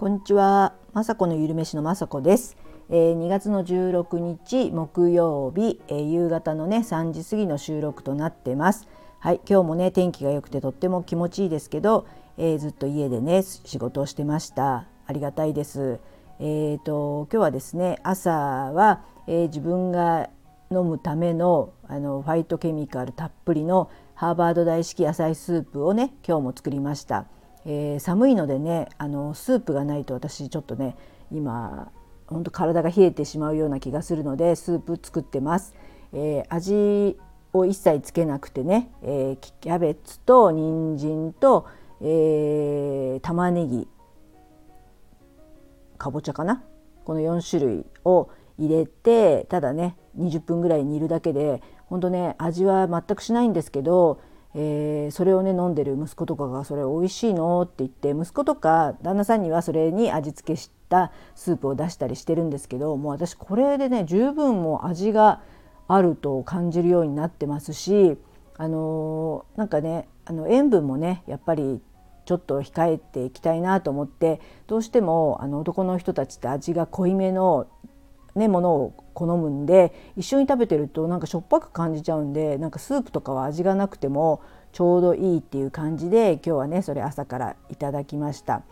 [0.00, 2.56] こんにちは、まさこのゆるめしのまさこです。
[2.88, 8.88] えー、2月の16日木曜日、えー、夕方のね3時過ぎの収録となってます。
[9.18, 12.06] はい、今日もね天気が良くてとっても気持ちいいですけど、
[12.38, 14.86] えー、ずっと家でね仕事をしてました。
[15.06, 16.00] ありがたいです。
[16.38, 20.30] えーと今日はですね朝は、えー、自分が
[20.70, 27.26] 飲むためのあのファイトケミカルたっぷりのハーバード大式野菜スープをね今日も作りました、
[27.66, 30.96] えー、寒いのでねあのスープがないと私ちょっとね
[31.32, 31.92] 今
[32.26, 35.74] 本当体が冷えてしまうような気がするのでスープ作ってます、
[36.12, 37.18] えー、味
[37.52, 41.66] を一切つけなくてね、えー、キャベツと人参と、
[42.00, 43.88] えー、玉ねぎ
[45.98, 46.62] かぼちゃかな？
[47.04, 54.20] この4種類を入れてただね20分ぐらい煮るだけで本当ね味は全くしないんですけど、
[54.54, 65.40] えー、それをね飲んでる息子とかが「それ美味しいの?」って言って息子とか旦那さんにはそれに味付けしたスープを出したりしてるんですけどもう私これでね十分もう味が
[65.86, 68.18] あると感じるようになってますし
[68.56, 71.80] あのー、なんかねあの塩分もねやっぱり
[72.24, 77.66] ちょっと控えていきたいなと思ってどうしてもあの男の人たちって味が濃いめの
[78.34, 84.42] ね、ものを好むんで一緒に食べてるとなんかしょっぱく感じちゃうんでなんかスープとかは味がなくても
[84.72, 88.62] ちょうどいいっていう感じで今日はねそれ朝からいただきました。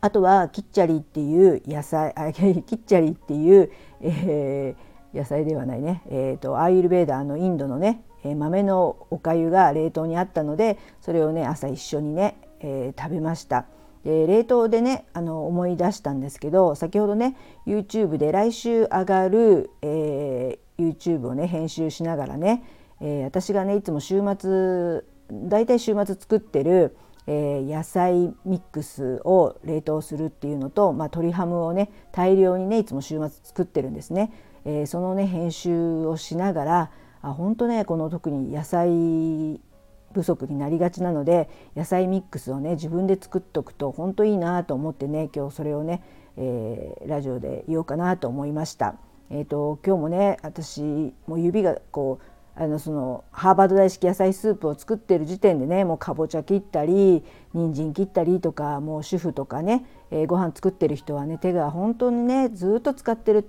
[0.00, 3.70] あとはキッチャリっていう野菜あ キッチャリっていう、
[4.02, 13.64] えー、野菜ではないね、えーと、アーユルベーダーのインドのね豆のおかゆが冷凍にあったのでそれをね朝一緒にね、えー、食べました。
[14.04, 22.62] で冷凍でねあの思い出したんですけど先ほどね YouTube で来週上がる、えー、YouTube をね編集しながらね、
[23.00, 25.02] えー、私がねいつも週末
[25.48, 34.32] 大体週末作ってる、えー、野菜ミックスを冷凍するっていうのと、まあ、鶏ハムをね大量にねいつも週末作ってるんですね。
[34.66, 36.90] えー、そのね編集をしながら
[37.22, 39.60] あ本当ねこの特に野菜
[40.14, 46.02] 不足になりがちなので野菜ミックスをね自分で作っとくと本当いいなと思ってね今日それをね、
[46.36, 48.94] えー、ラジオで言おうかなと思いました。
[49.30, 50.82] えーと、今日もね私
[51.26, 63.48] もう指がこうあのそのハーバード大式野菜スープを作ってる時点でねもうかぼちゃ切ったり人参切ったりとかもう主婦とかね、えー、ご飯作ってる人はね手が本当にねずっと使ってる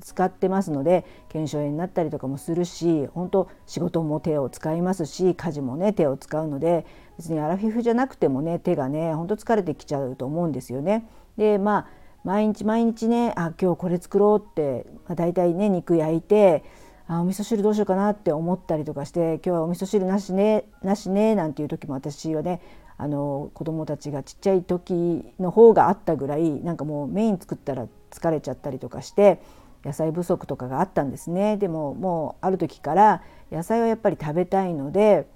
[0.00, 6.86] 使ってますので腱鞘炎になったりとかもするし本当仕事も手を使いますし家事もね手を使うので
[7.18, 11.06] 別にアラフィフじゃなくてもね手がね本当疲れてきちゃうと思うんですよね。
[11.36, 11.86] でまあ
[12.24, 16.64] 毎日毎日ねあ今日これ作ろうって、まあ、大体ね肉焼いて
[17.06, 22.60] あお味噌汁どうしようかなって思ったりとかして今日はお味噌汁なしねなしねなんていう時も私はね
[22.98, 29.40] あの子供たちがちっちゃい時の方があったぐらいなんかもうメイン作ったら疲れちゃったりとかして
[29.84, 35.26] 野菜不足とかがあったんですねでももうある時から野菜はやっぱり食べたいので、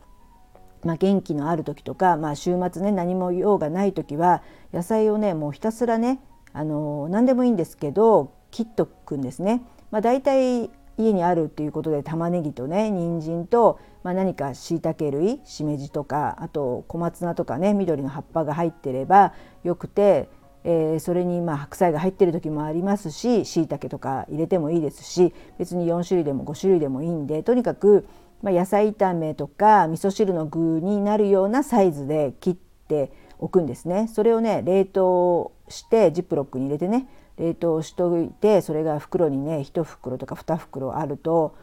[0.84, 6.20] まあ、元気のある時とか、まあ、週末ね何も用がない時は野菜をねもうひたすらね
[6.52, 9.62] あの何でもいいんですけど切っとくんですね。
[9.90, 19.34] まあ、大体家にあるっていうことで玉ねぎとね人参と、まあ、何かしいたけ類しめじとかあと小松菜とかね緑の葉っぱが入ってれば
[19.64, 20.28] よくて
[20.64, 28.06] えー、それにまあ白菜が入ってる時もありますししいたけとか入れてもいいですし別に4種類でも5種類でもいいんでとにかく、
[28.42, 32.56] ま、野菜炒めとか味噌汁の具になるようなサイズで切っ
[32.88, 34.08] ておくんですね。
[34.08, 41.56] それをね冷凍してジップロックに入れてね冷凍しといてそれが袋にね1袋とか2袋あると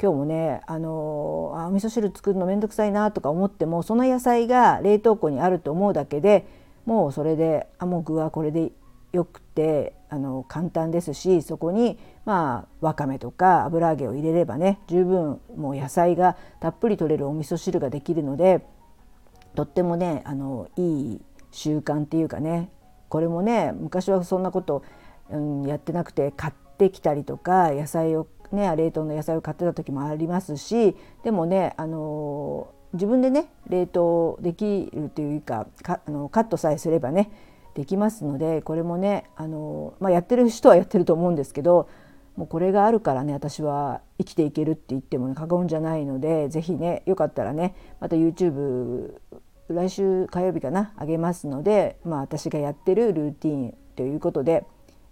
[0.00, 6.46] 今日もねあのあ味噌汁作るの面倒くさいなとか思ってもその野菜が冷凍庫にあると思うだけで
[6.86, 8.72] もうそれであもう具はこれで
[9.12, 18.64] よくてあの簡単ですしそこにまあわかめとか油揚げを入れればね十分もう野菜がたっぷり取れるお味噌汁ができるので
[19.54, 22.70] とってもねあのいい習慣っていうかね
[23.08, 24.84] これもね昔はそんなこと、
[25.30, 37.30] うん、やってなくて買ってきたりとか野菜をね冷凍の野菜を買ってた時もありますしでもねあの自分でね冷凍できるというかかあのカットさえすればね
[37.74, 41.88] できますのでこれもねあの、まあ、やってる人はやってると思うんですけど
[42.36, 49.14] もうこれがあるからね私は生きていけるって言っても、ね、過言じゃないので是非ねよかったらねまた YouTube
[49.68, 54.64] 来週火曜日かなあげますので、まあ、私がやってるルーティンということで、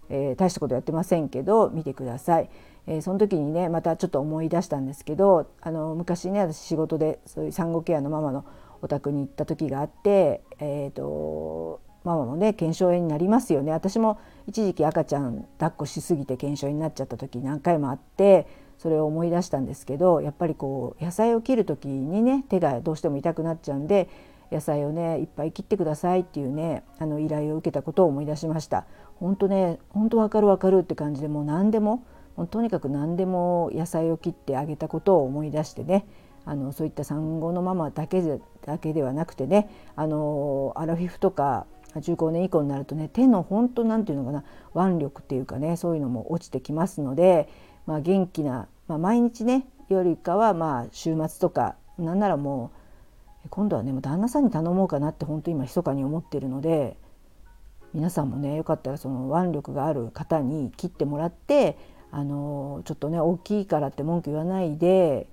[0.09, 2.49] えー、大したことやってませんけど見てください。
[2.87, 8.45] え、その時にねまたちょっと思い出したんですけどあの昔ね私仕事でそういう産後ケアのママの
[8.81, 18.47] お宅に行った時があって、えーと、ママもね腱鞘炎になりますよね私も一時期赤ちゃん抱っこしすぎて腱鞘炎になっちゃった時何回もあって
[18.77, 24.09] それを思い出したんですけどやっぱりこう野菜を切る時にね手がどうしても痛くなっちゃうんで
[24.51, 28.85] 野菜をねいっぱい切ってくださいっていうねあの依頼を受けたことを思い出しました。
[29.19, 32.03] 本当ね本当わかるわかるって感じでもう何でも
[32.47, 36.05] とにかく何でも野菜を切ってあげたことを思い出してね
[36.45, 41.65] あのそういった産後のママだけでだけではなくてねあのアラフィフとか
[42.01, 44.43] 中高年以降になるとね手の本当なんていうのかな
[44.75, 47.49] 腕力っていうかねそういうのも落ちてきますので、
[47.85, 52.71] まあ、元気な、まあ、毎日ねよりかはまあ週末とかなんならも
[53.45, 56.95] う今度はねもう旦那さんに頼もうかなって本当今密かに思ってるので
[57.93, 61.77] 皆さんもねよかったらその腕力がある方に切ってもらって
[62.11, 65.27] あのちょっとね大きいからって文句言わないで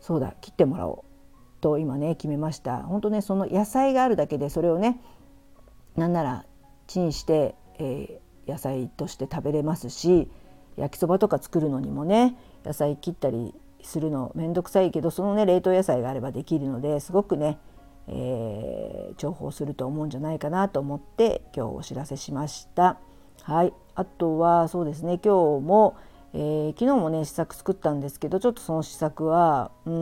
[0.00, 1.14] そうだ切ってもらおう
[1.60, 5.00] と今ね決めました本当ねその野菜があるだけでそれをね
[5.96, 6.44] なんなら
[6.86, 10.28] チンして、えー、野菜として食べれますし
[10.76, 17.58] 焼きそばとか作るのにもね野菜切ったりするの面倒くさいけどそのね冷凍野菜があればできるのですごくね、
[18.08, 22.98] えー、重宝すると思うんじゃないかなと思って今日お知らせしました。
[23.42, 25.96] はい、あとはそうですね今日も、
[26.36, 29.92] えー、昨日もね試作作ったんですけどちょっとその試作はうー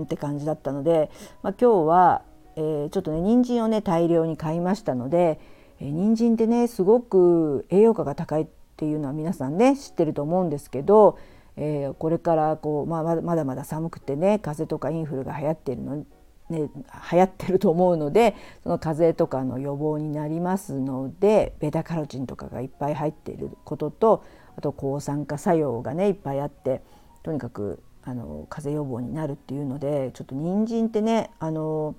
[0.00, 1.10] んって感じだったので、
[1.42, 2.22] まあ、今日は、
[2.56, 5.38] えー、ちょっとね人参をね大量に買いましたので、
[5.80, 8.46] えー、人参ってねすごく栄養価が高いっ
[8.76, 11.18] ていうのは皆さんね知ってると思うんですけど、
[11.58, 16.06] えー、これからこう、まあ、まだまだ寒くてね風邪とかインフルが流行ってるの
[16.50, 16.68] ね、
[17.12, 24.24] 流行ってると思うのでその風邪とかの予防になりますのでベタカロチンとかがいっぱい入っていることと
[24.56, 26.82] あと抗酸化作用がねいっぱいあって
[27.22, 31.94] とにかくあの風邪予防になるっていうのでちょっと人参ってねあの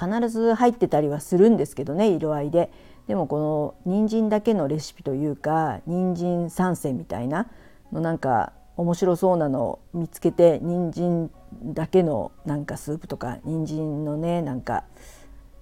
[0.00, 2.70] 必ず入ってたりはするんですけどね色合いで。
[3.08, 7.48] でもこの人参だけのレシピというか人参三選みたいな
[7.92, 11.30] のなんか面白そうなのを見つけて人参
[11.62, 14.84] だけのなんかスープとか人参のねなんか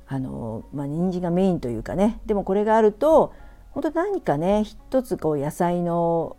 [0.07, 3.33] あのまあ人参がメインというかねでもこれがあると
[3.71, 6.37] 本当何かね一つこう野菜の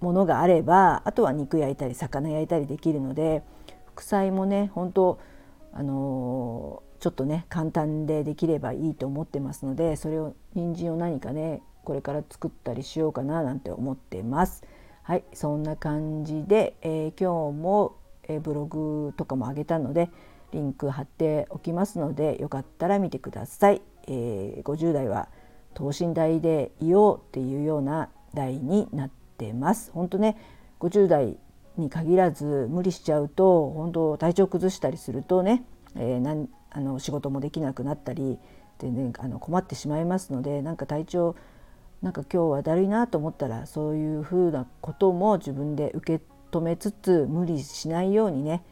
[0.00, 3.42] ものがあればあとは肉焼いたり魚焼いたりできるので
[3.86, 5.18] 副菜もね本当
[5.72, 14.62] あのちょっとね簡単でできればいいと思ってますのでそれを人参を何かねこれから作ったりしようかななんて思ってます。
[15.04, 20.08] はいそんな感じで、えー、今日も、えー、ブログとかも上げたので
[20.50, 23.82] リンク貼っておきますのでよかったら見てください。
[24.06, 25.28] えー、50代は
[25.74, 29.90] 等身大でいようっていうような題になってます。
[29.92, 30.38] 本当ね
[30.80, 31.36] 50代
[31.76, 35.64] に限らず無理しちゃうと本当体調崩したりするとね、
[35.96, 38.38] えー、なんあの仕事もできなくなったり
[38.78, 41.36] 全然あの困ってしまいますのでなんか体調
[42.04, 48.62] なんか今日はだるいなと思ったらそういうふうなことも自分で受け止めつつ無理しないようにね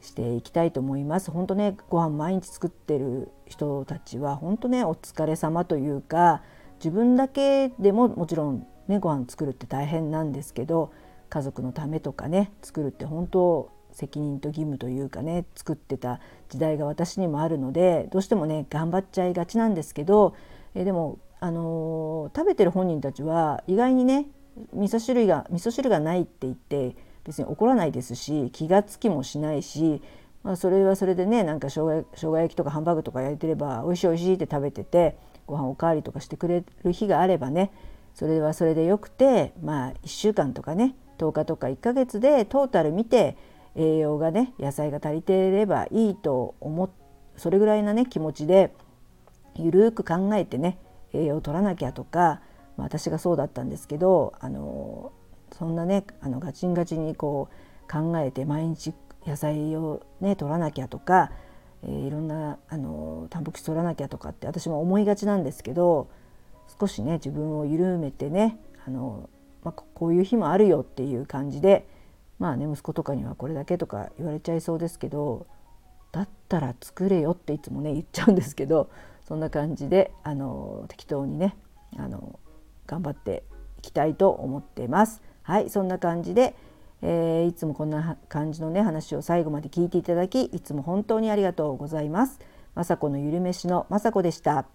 [0.00, 1.30] していきたいと思います。
[1.30, 6.40] 本当ねご飯毎日作ってる人たちは本当ねお疲れ様というか
[6.78, 10.90] 自分だけでももちろんねご飯作るって大変なんですけど
[11.28, 16.18] 家族のためとかね作るって本当責任と義務というかね作ってた
[16.48, 20.34] 時代が私にもあるのでどうしてもね頑張っちゃいがちなんですけど
[20.74, 24.28] えでも、あの、食べてる本人たちは意外にね
[24.72, 30.00] 味噌汁が味噌汁がないって言って別に怒らないですし気が付きもしないし、
[30.42, 37.72] まあ、それはそれでねなんか生姜生姜焼きとかハンバーグとか焼いてれば美味しい美味しいって食べててご飯おかわりとかしてくれる日があればね
[38.14, 43.36] それはそれでよくてまあ1週間とかね10日とか1ヶ月でトータル見て
[43.76, 46.90] 栄養がね野菜が足りていればいいと思っ
[47.36, 48.72] それぐらいなね気持ちで
[49.56, 50.78] ゆるく考えてね
[51.14, 52.40] 栄養を取らなきゃとか、
[52.76, 55.12] まあ、私がそうだったんですけどあの
[55.56, 58.92] そんなねあのガチンガチンにこう考えて毎日
[59.26, 61.30] 野菜をね取らなきゃとか、
[61.82, 66.08] えー、いろんなあのタンパク質取らなきゃとかって私も思いがちなんですけど
[66.80, 69.28] 少しね自分を緩めてねあの、
[69.62, 71.86] まあ、こういう日もあるよっていう感じで
[72.38, 75.46] まあね息子とかにはこれだけとか言われちゃいそうですけど
[76.12, 78.90] だったら作れよっていつもね言っちゃうんですけど
[79.24, 81.56] そんな感じであの適当にね
[81.96, 82.38] あの
[82.86, 83.44] 頑張って
[83.78, 85.22] いきたいと思ってます。
[85.42, 86.54] はいそんな感じで、
[87.02, 92.38] えー、いつもこんな感じのね話を最後まで聞いていただきいつも本当にありがとうございます。
[92.74, 94.66] 雅子のゆるめしの雅子でした。